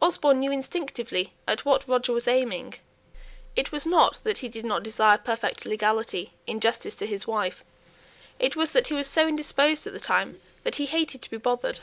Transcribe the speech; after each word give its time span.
Osborne 0.00 0.38
knew 0.38 0.52
instinctively 0.52 1.32
at 1.48 1.64
what 1.64 1.88
Roger 1.88 2.12
was 2.12 2.28
aiming. 2.28 2.74
It 3.56 3.72
was 3.72 3.84
not 3.84 4.22
that 4.22 4.38
he 4.38 4.48
did 4.48 4.64
not 4.64 4.84
desire 4.84 5.18
perfect 5.18 5.66
legality 5.66 6.32
in 6.46 6.60
justice 6.60 6.94
to 6.94 7.06
his 7.08 7.26
wife; 7.26 7.64
it 8.38 8.54
was 8.54 8.70
that 8.70 8.86
he 8.86 8.94
was 8.94 9.08
so 9.08 9.26
indisposed 9.26 9.84
at 9.88 9.92
the 9.92 9.98
time 9.98 10.40
that 10.62 10.76
he 10.76 10.86
hated 10.86 11.22
to 11.22 11.30
be 11.30 11.38
bothered. 11.38 11.80